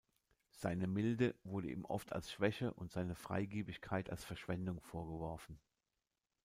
Seine 0.49 0.87
Milde 0.87 1.35
wurde 1.43 1.69
ihm 1.69 1.85
oft 1.85 2.11
als 2.11 2.31
Schwäche 2.31 2.73
und 2.73 2.89
seine 2.91 3.13
Freigiebigkeit 3.13 4.09
als 4.09 4.23
Verschwendung 4.25 4.81
vorgeworfen. 4.81 5.59